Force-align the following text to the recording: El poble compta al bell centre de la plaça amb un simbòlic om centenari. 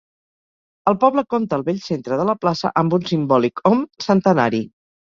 El 0.91 0.97
poble 1.03 1.25
compta 1.35 1.59
al 1.59 1.65
bell 1.69 1.83
centre 1.89 2.19
de 2.23 2.27
la 2.33 2.37
plaça 2.47 2.75
amb 2.85 2.99
un 3.01 3.07
simbòlic 3.13 3.67
om 3.75 3.89
centenari. 4.11 4.69